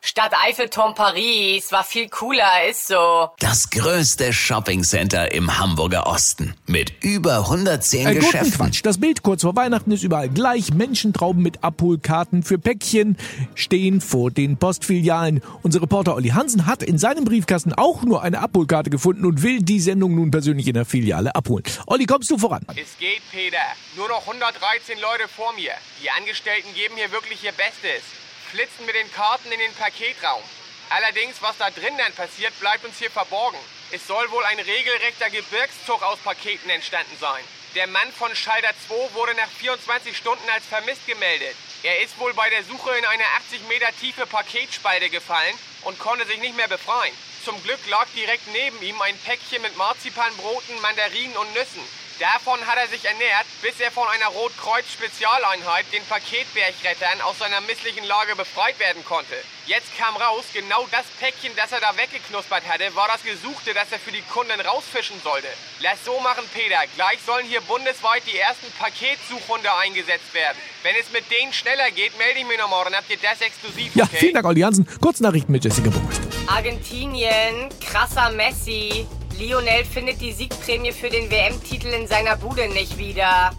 [0.00, 3.30] Stadt Eiffelturm Paris war viel cooler, ist so.
[3.40, 8.52] Das größte Shoppingcenter im Hamburger Osten mit über 110 Äh, guten Geschäften.
[8.52, 8.80] Quatsch.
[8.84, 10.72] Das Bild kurz vor Weihnachten ist überall gleich.
[10.72, 13.16] Menschentrauben mit Abholkarten für Päckchen
[13.56, 15.42] stehen vor den Postfilialen.
[15.62, 19.62] Unser Reporter Olli Hansen hat in seinem Briefkasten auch nur eine Abholkarte gefunden und will
[19.62, 21.64] die Sendung nun persönlich in der Filiale abholen.
[21.86, 22.64] Olli, kommst du voran?
[22.68, 23.58] Es geht, Peter.
[23.96, 25.72] Nur noch 113 Leute vor mir.
[26.02, 28.02] Die Angestellten geben hier wirklich ihr Bestes.
[28.50, 30.42] Flitzen mit den Karten in den Paketraum.
[30.88, 33.58] Allerdings, was da drin dann passiert, bleibt uns hier verborgen.
[33.90, 37.44] Es soll wohl ein regelrechter Gebirgszug aus Paketen entstanden sein.
[37.74, 41.54] Der Mann von Schalter 2 wurde nach 24 Stunden als vermisst gemeldet.
[41.82, 46.26] Er ist wohl bei der Suche in eine 80 Meter tiefe Paketspalte gefallen und konnte
[46.26, 47.14] sich nicht mehr befreien.
[47.44, 51.82] Zum Glück lag direkt neben ihm ein Päckchen mit Marzipanbroten, Mandarinen und Nüssen.
[52.18, 58.04] Davon hat er sich ernährt, bis er von einer Rotkreuz-Spezialeinheit, den Paketbergrettern, aus seiner misslichen
[58.04, 59.34] Lage befreit werden konnte.
[59.66, 63.92] Jetzt kam raus, genau das Päckchen, das er da weggeknuspert hatte, war das Gesuchte, das
[63.92, 65.46] er für die Kunden rausfischen sollte.
[65.78, 66.80] Lass so machen, Peter.
[66.96, 70.58] Gleich sollen hier bundesweit die ersten Paketsuchhunde eingesetzt werden.
[70.82, 73.94] Wenn es mit denen schneller geht, melde ich mich nochmal, dann habt ihr das exklusiv,
[73.94, 74.16] Ja, okay?
[74.18, 74.88] vielen Dank, Olli Hansen.
[75.00, 76.26] Kurznachrichten mit Jessica Burmeister.
[76.48, 79.06] Argentinien, krasser Messi.
[79.38, 83.52] Lionel findet die Siegprämie für den WM-Titel in seiner Bude nicht wieder.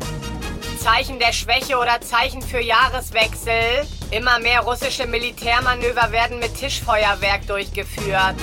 [0.78, 3.88] Zeichen der Schwäche oder Zeichen für Jahreswechsel.
[4.12, 8.36] Immer mehr russische Militärmanöver werden mit Tischfeuerwerk durchgeführt.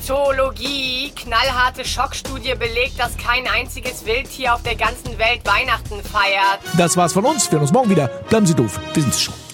[0.00, 6.60] Zoologie, knallharte Schockstudie belegt, dass kein einziges Wildtier auf der ganzen Welt Weihnachten feiert.
[6.76, 7.46] Das war's von uns.
[7.50, 8.06] Wir hören uns morgen wieder.
[8.28, 8.78] Bleiben Sie doof.
[8.94, 9.45] Wir sind's schon.